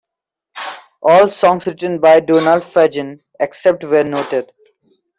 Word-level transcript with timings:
All 1.03 1.27
songs 1.29 1.67
written 1.67 1.99
by 2.01 2.21
Donald 2.21 2.63
Fagen, 2.65 3.21
except 3.39 3.83
where 3.83 4.03
noted. 4.03 4.51